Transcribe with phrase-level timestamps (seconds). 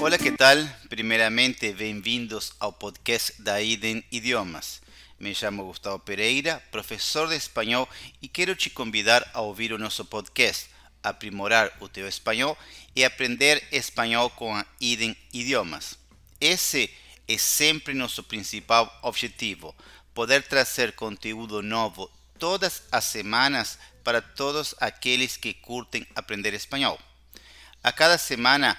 [0.00, 0.56] Olá, que tal?
[0.88, 4.80] Primeiramente, bem-vindos ao podcast da Iden Idiomas.
[5.18, 7.88] Me chamo Gustavo Pereira, professor de espanhol
[8.22, 10.70] e quero te convidar a ouvir o nosso podcast,
[11.02, 12.56] aprimorar o teu espanhol
[12.94, 15.98] e aprender espanhol com a Iden Idiomas.
[16.40, 16.88] Esse
[17.26, 19.74] é sempre nosso principal objetivo,
[20.14, 22.08] poder trazer conteúdo novo
[22.38, 27.00] todas as semanas para todos aqueles que curtem aprender espanhol.
[27.82, 28.78] A cada semana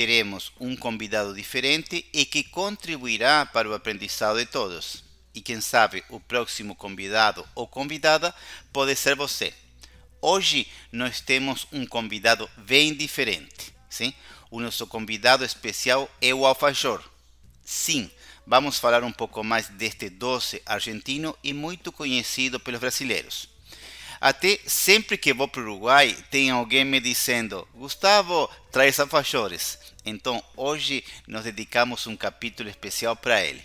[0.00, 5.04] teremos um convidado diferente e que contribuirá para o aprendizado de todos.
[5.34, 8.34] E quem sabe o próximo convidado ou convidada
[8.72, 9.52] pode ser você.
[10.22, 13.74] Hoje nós temos um convidado bem diferente.
[13.90, 14.14] Sim?
[14.50, 17.04] O nosso convidado especial é o alfajor.
[17.62, 18.10] Sim,
[18.46, 23.50] vamos falar um pouco mais deste doce argentino e muito conhecido pelos brasileiros.
[24.18, 29.78] Até sempre que vou para o Uruguai, tem alguém me dizendo: Gustavo, traz alfajores.
[30.04, 33.62] Então hoje nós dedicamos um capítulo especial para ele.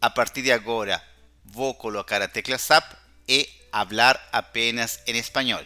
[0.00, 1.02] A partir de agora,
[1.44, 2.92] vou colocar a tecla SAP
[3.28, 5.64] e falar apenas em espanhol.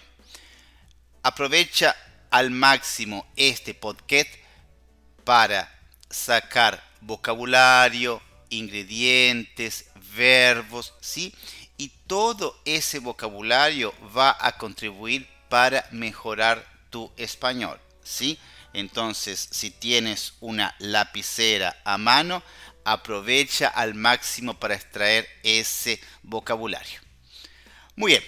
[1.22, 1.96] Aprovecha
[2.30, 4.30] al máximo este podcast
[5.24, 5.68] para
[6.08, 11.34] sacar vocabulario, ingredientes, verbos, ¿sí?
[11.78, 18.38] y todo ese vocabulario va a contribuir para mejorar tu español, ¿sí?
[18.76, 22.42] Entonces, si tienes una lapicera a mano,
[22.84, 27.00] aprovecha al máximo para extraer ese vocabulario.
[27.94, 28.22] Muy bien,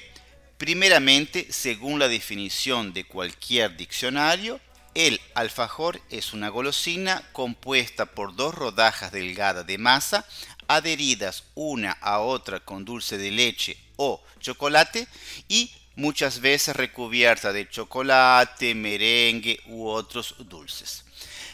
[0.57, 4.59] primeramente, según la definición de cualquier diccionario,
[4.95, 10.27] el alfajor es una golosina compuesta por dos rodajas delgadas de masa
[10.67, 15.09] adheridas una a otra con dulce de leche o chocolate
[15.47, 21.05] y muchas veces recubierta de chocolate, merengue u otros dulces.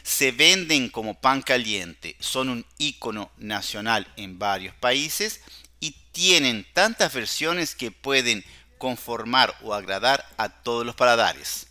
[0.03, 5.41] Se venden como pan caliente, son un icono nacional en varios países
[5.81, 8.45] y tienen tantas versiones que pueden
[8.77, 11.67] conformar o agradar a todos los paladares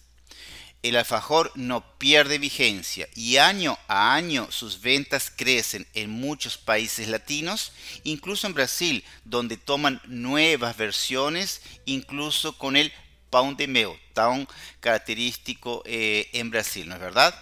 [0.83, 7.07] el alfajor no pierde vigencia y año a año sus ventas crecen en muchos países
[7.07, 7.71] latinos,
[8.03, 12.91] incluso en Brasil, donde toman nuevas versiones, incluso con el
[13.31, 14.47] pão de mel, tan
[14.79, 17.33] característico eh, en Brasil, ¿no es verdad?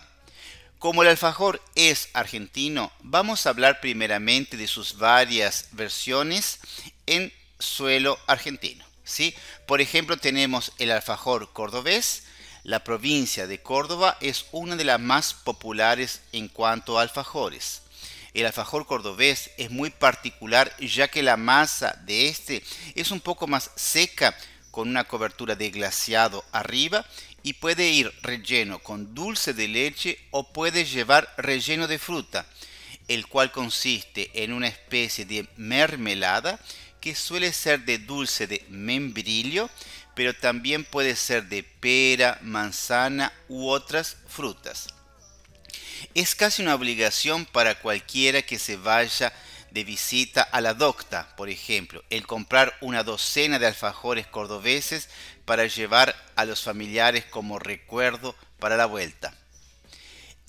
[0.80, 6.60] Como el alfajor es argentino, vamos a hablar primeramente de sus varias versiones
[7.06, 8.86] en suelo argentino.
[9.04, 9.36] ¿sí?
[9.68, 12.24] Por ejemplo, tenemos el alfajor cordobés,
[12.64, 17.82] la provincia de Córdoba es una de las más populares en cuanto a alfajores.
[18.34, 22.64] El alfajor cordobés es muy particular ya que la masa de este
[22.96, 24.38] es un poco más seca
[24.70, 27.06] con una cobertura de glaciado arriba
[27.44, 32.46] y puede ir relleno con dulce de leche o puede llevar relleno de fruta,
[33.08, 36.60] el cual consiste en una especie de mermelada
[37.02, 39.70] que suele ser de dulce de membrillo
[40.16, 44.88] pero también puede ser de pera, manzana u otras frutas.
[46.14, 49.32] Es casi una obligación para cualquiera que se vaya
[49.72, 55.10] de visita a la docta, por ejemplo, el comprar una docena de alfajores cordobeses
[55.46, 59.34] para llevar a los familiares como recuerdo para la vuelta.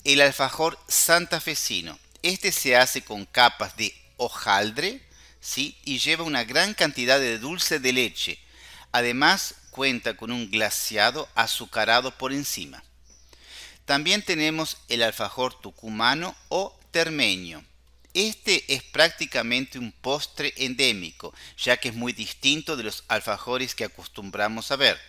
[0.03, 1.97] El alfajor santafesino.
[2.21, 5.01] Este se hace con capas de hojaldre
[5.39, 5.77] ¿sí?
[5.85, 8.39] y lleva una gran cantidad de dulce de leche,
[8.93, 12.83] Además cuenta con un glaciado azucarado por encima.
[13.85, 17.65] También tenemos el alfajor tucumano o termeño.
[18.13, 23.83] Este es prácticamente un postre endémico, ya que es muy distinto de los alfajores que
[23.83, 24.99] acostumbramos a ver.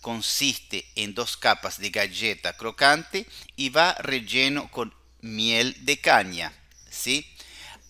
[0.00, 3.26] Consiste en dos capas de galleta crocante
[3.56, 6.52] y va relleno con miel de caña.
[6.88, 7.26] ¿sí?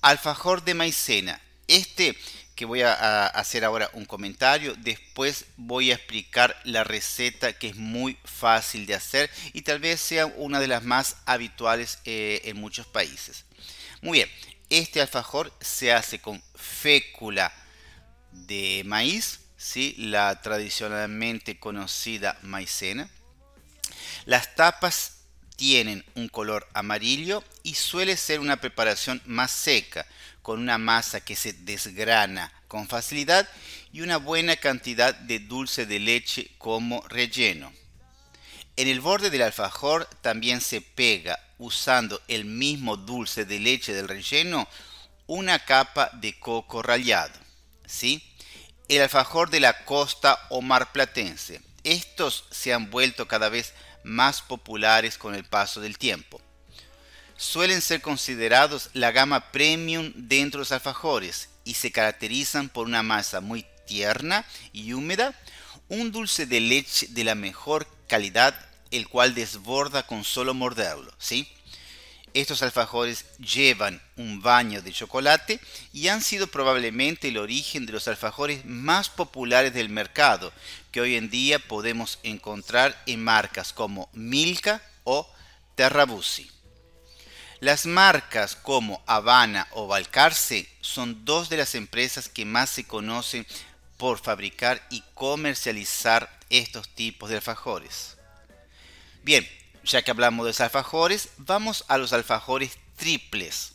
[0.00, 1.40] Alfajor de maicena.
[1.69, 2.16] Este
[2.54, 4.74] que voy a, hacer ahora un comentario.
[4.78, 10.00] Después voy a explicar la receta que es muy fácil de hacer y tal vez
[10.00, 13.44] sea una de las más habituales eh, en muchos países.
[14.00, 14.31] Muy bien,
[14.69, 17.52] este alfajor se hace con fécula
[18.32, 19.94] de maíz, ¿sí?
[19.98, 23.08] la tradicionalmente conocida maicena.
[24.25, 25.19] Las tapas
[25.56, 30.06] tienen un color amarillo y suele ser una preparación más seca,
[30.43, 33.49] con una masa que se desgrana con facilidad
[33.93, 37.73] y una buena cantidad de dulce de leche como relleno.
[38.77, 44.09] En el borde del alfajor también se pega, usando el mismo dulce de leche del
[44.09, 44.67] relleno,
[45.27, 47.39] una capa de coco rallado.
[47.87, 48.27] ¿sí?
[48.89, 51.61] El alfajor de la costa o mar platense.
[51.85, 56.41] Estos se han vuelto cada vez más populares con el paso del tiempo.
[57.43, 63.03] Suelen ser considerados la gama premium dentro de los alfajores y se caracterizan por una
[63.03, 65.35] masa muy tierna y húmeda,
[65.89, 68.55] un dulce de leche de la mejor calidad,
[68.93, 71.49] el cual desborda con solo morderlo, ¿sí?
[72.33, 75.61] Estos alfajores llevan un baño de chocolate
[75.93, 80.53] y han sido probablemente el origen de los alfajores más populares del mercado,
[80.93, 85.29] que hoy en día podemos encontrar en marcas como Milka o
[85.75, 86.49] Terrabusi.
[87.62, 93.47] Las marcas como Habana o Balcarce son dos de las empresas que más se conocen
[93.99, 98.17] por fabricar y comercializar estos tipos de alfajores.
[99.23, 99.49] Bien,
[99.85, 103.75] ya que hablamos de los alfajores, vamos a los alfajores triples.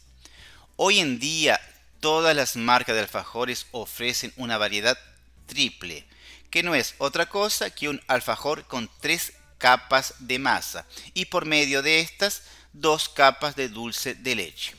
[0.75, 1.57] Hoy en día
[2.01, 4.97] todas las marcas de alfajores ofrecen una variedad
[5.45, 6.05] triple,
[6.49, 11.45] que no es otra cosa que un alfajor con tres capas de masa y por
[11.45, 12.43] medio de estas
[12.81, 14.75] dos capas de dulce de leche.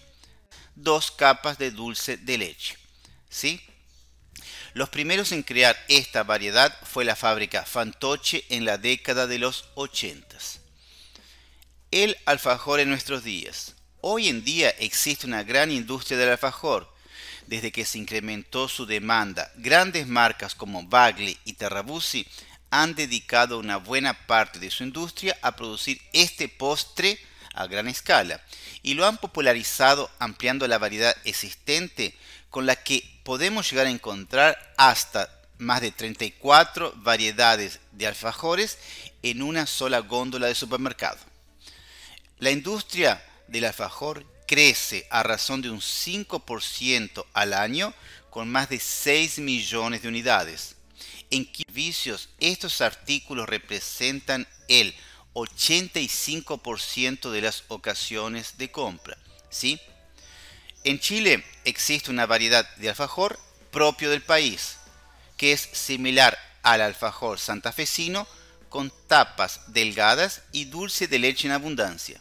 [0.74, 2.76] Dos capas de dulce de leche.
[3.28, 3.60] ¿Sí?
[4.74, 9.64] Los primeros en crear esta variedad fue la fábrica Fantoche en la década de los
[9.74, 10.28] 80
[11.90, 13.74] el alfajor en nuestros días.
[14.00, 16.92] Hoy en día existe una gran industria del alfajor.
[17.46, 22.26] Desde que se incrementó su demanda, grandes marcas como Bagley y Terrabusi
[22.70, 27.18] han dedicado una buena parte de su industria a producir este postre
[27.58, 28.40] a gran escala
[28.82, 32.14] y lo han popularizado ampliando la variedad existente
[32.50, 35.28] con la que podemos llegar a encontrar hasta
[35.58, 38.78] más de 34 variedades de alfajores
[39.22, 41.19] en una sola góndola de supermercado.
[42.38, 47.93] La industria del alfajor crece a razón de un 5% al año
[48.31, 50.76] con más de 6 millones de unidades.
[51.31, 54.94] En servicios, estos artículos representan el
[55.44, 59.17] 85% de las ocasiones de compra.
[59.50, 59.81] ¿sí?
[60.85, 63.38] En Chile existe una variedad de alfajor
[63.70, 64.76] propio del país,
[65.37, 68.26] que es similar al alfajor santafesino
[68.69, 72.20] con tapas delgadas y dulce de leche en abundancia.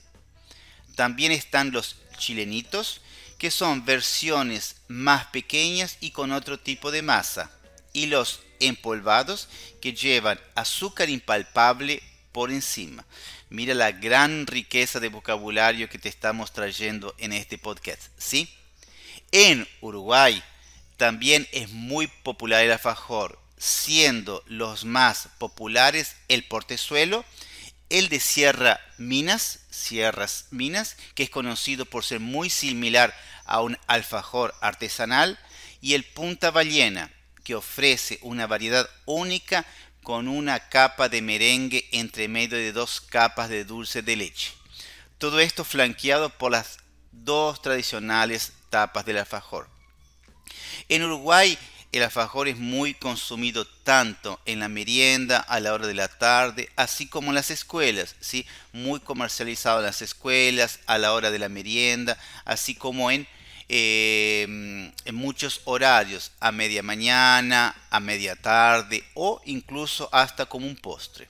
[0.95, 3.01] También están los chilenitos,
[3.37, 7.51] que son versiones más pequeñas y con otro tipo de masa.
[7.93, 9.47] Y los empolvados,
[9.81, 13.05] que llevan azúcar impalpable por encima.
[13.49, 18.49] Mira la gran riqueza de vocabulario que te estamos trayendo en este podcast, ¿sí?
[19.31, 20.43] En Uruguay
[20.97, 27.25] también es muy popular el alfajor, siendo los más populares el portezuelo,
[27.89, 33.15] el de Sierra Minas, Sierras Minas, que es conocido por ser muy similar
[33.45, 35.39] a un alfajor artesanal,
[35.81, 37.11] y el Punta Ballena,
[37.43, 39.65] que ofrece una variedad única
[40.07, 44.53] con una capa de merengue entre medio de dos capas de dulce de leche.
[45.17, 46.77] Todo esto flanqueado por las
[47.11, 49.67] dos tradicionales tapas del alfajor.
[50.87, 51.59] En Uruguay
[51.91, 56.69] el alfajor es muy consumido tanto en la merienda, a la hora de la tarde,
[56.77, 58.47] así como en las escuelas, ¿sí?
[58.71, 63.27] Muy comercializado en las escuelas, a la hora de la merienda, así como en,
[63.69, 70.75] em, en muchos horarios, a media mañana, a media tarde o incluso hasta como un
[70.75, 71.27] postre.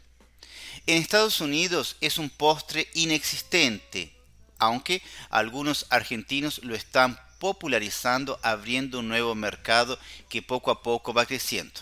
[0.86, 4.14] En Estados Unidos es un postre inexistente,
[4.58, 11.26] aunque algunos argentinos lo están popularizando, abriendo un nuevo mercado que poco a poco va
[11.26, 11.82] creciendo.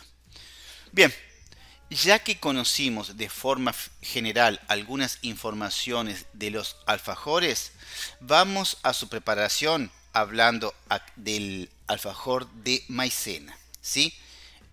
[0.91, 1.13] Bien,
[1.89, 7.73] ya que conocimos de forma general algunas informaciones de los alfajores,
[8.19, 10.73] vamos a su preparación hablando
[11.17, 14.17] del alfajor de maicena, ¿sí?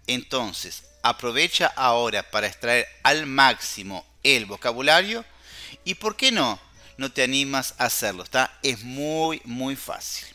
[0.06, 5.24] Entonces, aprovecha ahora para extraer al máximo el vocabulario
[5.84, 6.58] y por qué no,
[6.96, 8.56] no te animas a hacerlo, ¿está?
[8.62, 10.28] Es muy muy fácil.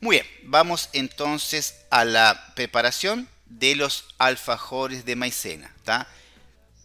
[0.00, 5.72] Muy bien, vamos entonces a la preparación de los alfajores de maicena.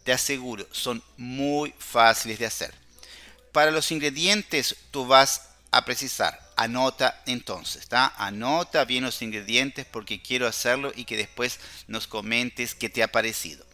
[0.04, 2.72] Te aseguro, son muy fáciles de hacer.
[3.50, 10.48] Para los ingredientes tú vas a precisar, anota entonces, anota bien los ingredientes porque quiero
[10.48, 13.64] hacerlo y que después nos comentes qué te ha parecido.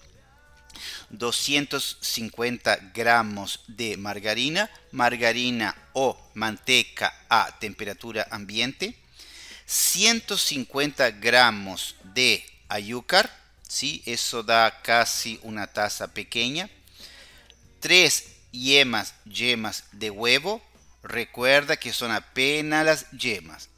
[1.08, 8.94] 250 gramos de margarina, margarina o manteca a temperatura ambiente,
[9.64, 13.34] 150 gramos de ayúcar,
[13.66, 14.02] ¿sí?
[14.04, 16.68] eso da casi una taza pequeña,
[17.80, 20.60] 3 yemas, yemas de huevo,
[21.04, 23.68] recuerda que son apenas las yemas,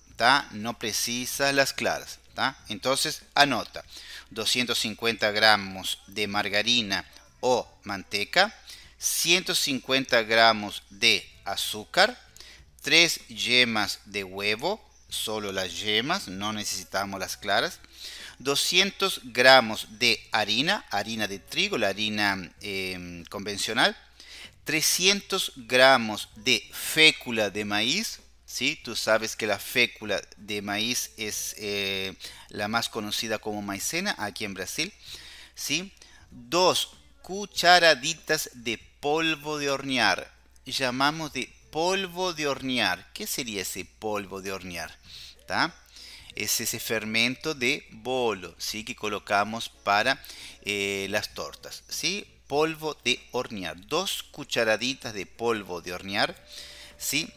[0.52, 2.18] no precisas las claras.
[2.68, 3.84] Entonces anota
[4.30, 7.04] 250 gramos de margarina
[7.40, 8.54] o manteca,
[8.98, 12.18] 150 gramos de azúcar,
[12.82, 17.80] 3 yemas de huevo, solo las yemas, no necesitamos las claras,
[18.38, 23.96] 200 gramos de harina, harina de trigo, la harina em, convencional,
[24.66, 28.76] 300 gramos de fécula de maíz, ¿sí?
[28.82, 32.14] Tú sabes que la fécula de maíz es eh,
[32.48, 34.92] la más conocida como maicena aquí en Brasil,
[35.54, 35.92] ¿sí?
[36.32, 43.12] Dos cucharaditas de polvo de hornear, llamamos de polvo de hornear.
[43.12, 44.98] ¿Qué sería ese polvo de hornear?
[46.34, 48.84] Es ese fermento de bolo, ¿sí?
[48.84, 50.20] Que colocamos para
[50.62, 52.26] eh, las tortas, ¿sí?
[52.46, 53.76] Polvo de hornear.
[53.86, 56.36] Dos cucharaditas de polvo de hornear,
[56.96, 57.30] ¿sí?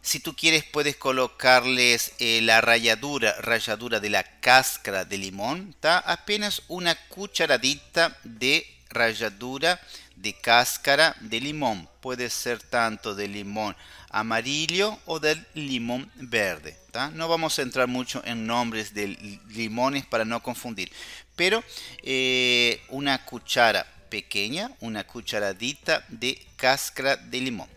[0.00, 6.62] Si tú quieres puedes colocarles eh, la ralladura, ralladura de la cáscara de limón, apenas
[6.66, 9.80] una cucharadita de ralladura
[10.16, 11.88] de cáscara de limón.
[12.00, 13.76] Puede ser tanto de limón
[14.10, 16.76] amarillo o del limón verde.
[17.14, 19.08] No vamos a entrar mucho en nombres de
[19.48, 20.92] limones para no confundir.
[21.36, 21.62] Pero
[22.02, 27.68] eh, una cuchara pequeña, una cucharadita de cáscara de limón.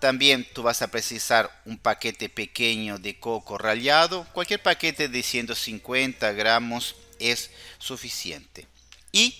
[0.00, 4.24] También tú vas a precisar un paquete pequeño de coco rallado.
[4.32, 8.66] Cualquier paquete de 150 gramos es suficiente.
[9.10, 9.36] Y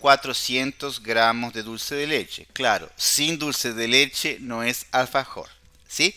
[0.00, 2.46] 400 gramos de dulce de leche.
[2.52, 5.48] Claro, sin dulce de leche no es alfajor.
[5.88, 6.14] ¿Sí?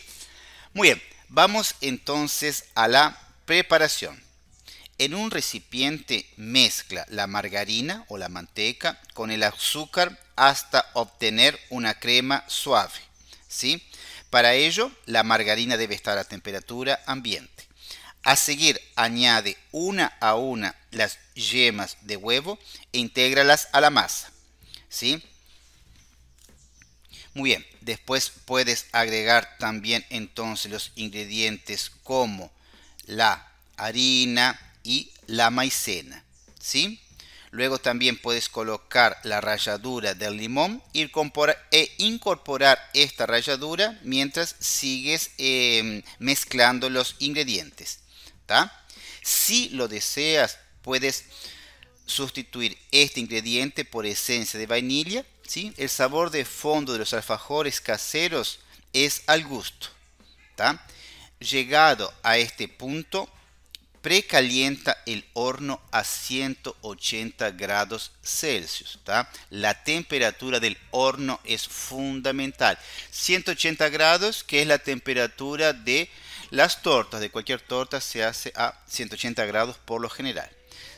[0.72, 4.23] Muy bien, vamos entonces a la preparación.
[4.98, 11.94] En un recipiente mezcla la margarina o la manteca con el azúcar hasta obtener una
[11.94, 13.00] crema suave.
[13.48, 13.82] ¿sí?
[14.30, 17.66] Para ello, la margarina debe estar a temperatura ambiente.
[18.22, 22.58] A seguir, añade una a una las yemas de huevo
[22.92, 24.30] e intégralas a la masa.
[24.88, 25.22] ¿sí?
[27.34, 32.52] Muy bien, después puedes agregar también entonces los ingredientes como
[33.06, 36.24] la harina y la maicena.
[36.60, 37.00] ¿sí?
[37.50, 46.02] Luego también puedes colocar la ralladura del limón e incorporar esta ralladura mientras sigues em,
[46.18, 48.00] mezclando los ingredientes.
[49.22, 51.24] Si lo deseas, puedes
[52.06, 55.24] sustituir este ingrediente por esencia de vainilla.
[55.46, 55.72] ¿sí?
[55.76, 58.60] El sabor de fondo de los alfajores caseros
[58.92, 59.88] es al gusto.
[61.38, 63.28] Llegado a este punto,
[64.04, 68.98] precalienta el horno a 180 grados Celsius.
[69.48, 72.78] La temperatura del horno es fundamental.
[73.10, 76.10] 180 grados, que es la temperatura de
[76.50, 77.22] las tortas.
[77.22, 80.50] De cualquier torta se hace a 180 grados por lo general.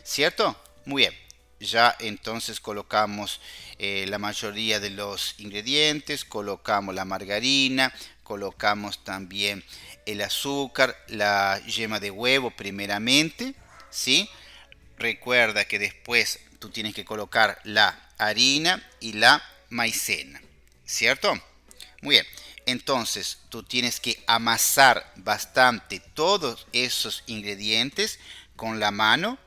[0.02, 0.60] ¿Cierto?
[0.84, 1.14] Muy bien.
[1.60, 3.40] Ya entonces colocamos
[3.78, 7.94] eh, la mayoría de los ingredientes, colocamos la margarina,
[8.26, 9.64] colocamos también
[10.04, 13.54] el azúcar, la yema de huevo primeramente,
[13.88, 14.28] ¿sí?
[14.98, 19.40] Recuerda que después tú tienes que colocar la harina y la
[19.70, 20.42] maicena,
[20.84, 21.32] ¿cierto?
[22.02, 22.26] Muy bien,
[22.66, 28.18] entonces tú tienes que amasar bastante todos esos ingredientes
[28.56, 29.38] con la mano.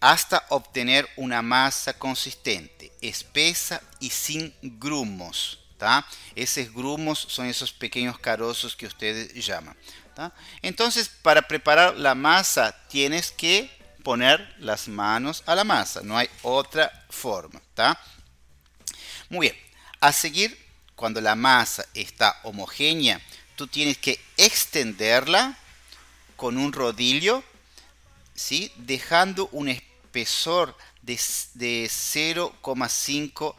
[0.00, 5.65] Hasta obtener una masa consistente, espesa y sin grumos.
[6.34, 9.76] Esos grumos son esos pequeños carozos que ustedes llaman.
[10.62, 13.70] Entonces, para preparar la masa tienes que
[14.02, 17.60] poner las manos a la masa, no hay otra forma.
[19.28, 19.56] Muy bien,
[20.00, 20.56] a seguir,
[20.94, 23.20] cuando la masa está homogénea,
[23.56, 25.58] tú tienes que extenderla
[26.36, 27.42] con un rodillo,
[28.34, 28.72] ¿sí?
[28.76, 31.20] dejando un espesor de,
[31.54, 33.54] de 0,5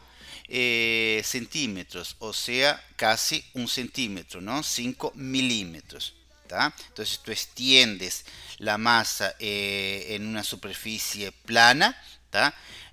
[0.48, 4.62] eh, centímetros, o sea, casi un centímetro, ¿no?
[4.62, 6.14] 5 milímetros.
[6.50, 8.24] Entonces tú extiendes
[8.56, 12.00] la masa eh, en una superficie plana,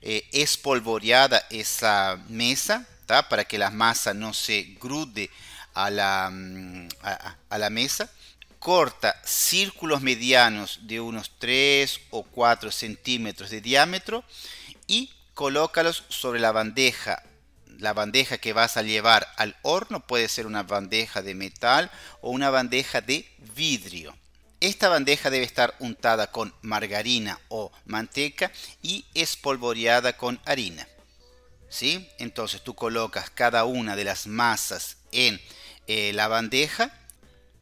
[0.01, 5.29] eh, espolvoreada esa mesa, para que la masa no se grude
[5.73, 6.89] a la, mm,
[7.49, 8.09] a la mesa
[8.59, 14.23] corta círculos medianos de unos 3 o 4 centímetros de diámetro
[14.87, 17.21] y colócalos sobre la bandeja
[17.79, 21.91] la bandeja que vas a llevar al horno puede ser una bandeja de metal
[22.21, 24.15] o una bandeja de vidrio.
[24.61, 28.51] Esta bandeja debe estar untada con margarina o manteca
[28.81, 30.87] y espolvoreada con harina.
[31.69, 32.09] ¿Sí?
[32.19, 35.41] Entonces tú colocas cada una de las masas en
[35.87, 36.91] eh, la bandeja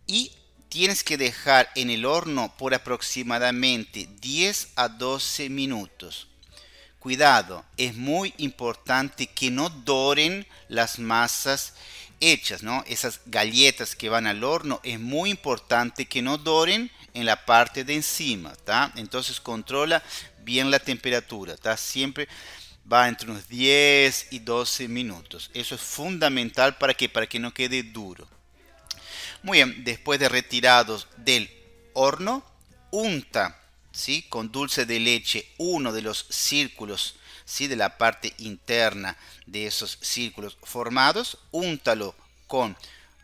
[0.06, 0.32] y
[0.70, 6.28] tienes que dejar en el horno por aproximadamente 10 a 12 minutos.
[7.04, 11.74] Cuidado, es muy importante que no doren las masas
[12.22, 12.82] hechas, ¿no?
[12.88, 17.84] Esas galletas que van al horno, es muy importante que no doren en la parte
[17.84, 18.94] de encima, ¿está?
[18.96, 20.02] Entonces controla
[20.46, 21.76] bien la temperatura, ¿está?
[21.76, 22.30] Siempre
[22.90, 25.52] va entre unos 10 y 12 minutos.
[25.54, 28.30] Eso es fundamental para que, para que no quede duro.
[29.42, 31.52] Muy bien, después de retirados del
[31.92, 32.46] horno,
[32.92, 33.60] unta
[33.94, 34.24] ¿sí?
[34.24, 37.68] con dulce de leche uno de los círculos ¿sí?
[37.68, 42.16] de la parte interna de esos círculos formados, úntalo
[42.48, 42.76] con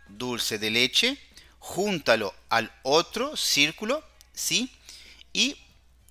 [0.08, 1.18] dulce de leche,
[1.60, 4.72] júntalo al otro círculo, ¿sí?
[5.34, 5.58] Y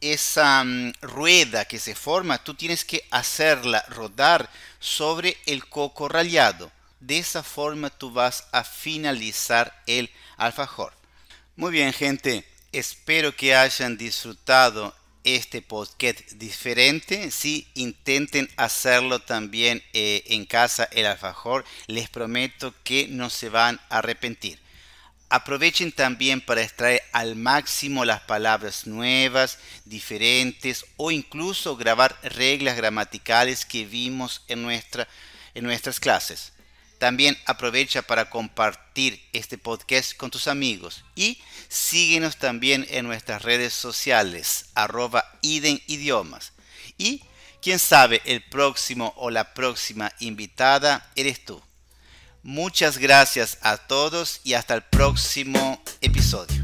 [0.01, 6.71] esa mm, rueda que se forma, tú tienes que hacerla rodar sobre el coco rallado.
[7.01, 10.93] De esa forma tú vas a finalizar el alfajor.
[11.57, 12.45] Muy bien, gente.
[12.73, 14.95] Espero que hayan disfrutado
[15.25, 17.31] este podcast diferente.
[17.31, 23.81] Si intenten hacerlo también eh, en casa el alfajor, les prometo que no se van
[23.89, 24.59] a arrepentir.
[25.31, 33.65] Aprovechen también para extraer al máximo las palabras nuevas, diferentes o incluso grabar reglas gramaticales
[33.65, 35.09] que vimos en, nuestra,
[35.55, 36.53] en nuestras clases.
[36.99, 43.73] También aprovecha para compartir este podcast con tus amigos y síguenos también en nuestras redes
[43.73, 46.53] sociales, arroba idiomas.
[46.99, 47.23] Y
[47.63, 51.63] quién sabe, el próximo o la próxima invitada eres tú.
[52.43, 56.58] Muchas gracias a todos y hasta el próximo episodio.